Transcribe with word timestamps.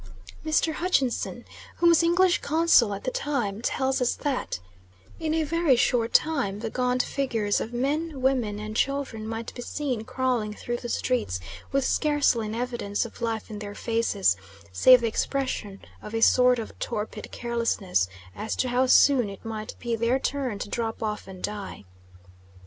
Mr. 0.43 0.73
Hutchinson, 0.73 1.45
who 1.75 1.85
was 1.87 2.01
English 2.01 2.41
Consul 2.41 2.91
at 2.95 3.03
the 3.03 3.11
time, 3.11 3.61
tells 3.61 4.01
us 4.01 4.15
that 4.15 4.59
"In 5.19 5.35
a 5.35 5.43
very 5.43 5.75
short 5.75 6.11
time 6.11 6.57
gaunt 6.57 7.03
figures 7.03 7.61
of 7.61 7.71
men, 7.71 8.19
women, 8.19 8.57
and 8.57 8.75
children 8.75 9.27
might 9.27 9.53
be 9.53 9.61
seen 9.61 10.03
crawling 10.03 10.55
through 10.55 10.77
the 10.77 10.89
streets, 10.89 11.39
with 11.71 11.85
scarcely 11.85 12.47
an 12.47 12.55
evidence 12.55 13.05
of 13.05 13.21
life 13.21 13.51
in 13.51 13.59
their 13.59 13.75
faces, 13.75 14.35
save 14.71 15.01
the 15.01 15.07
expression 15.07 15.79
of 16.01 16.15
a 16.15 16.21
sort 16.21 16.57
of 16.57 16.79
torpid 16.79 17.29
carelessness 17.31 18.07
as 18.35 18.55
to 18.55 18.69
how 18.69 18.87
soon 18.87 19.29
it 19.29 19.45
might 19.45 19.75
be 19.79 19.95
their 19.95 20.17
turn 20.17 20.57
to 20.57 20.67
drop 20.69 21.03
off 21.03 21.27
and 21.27 21.43
die. 21.43 21.85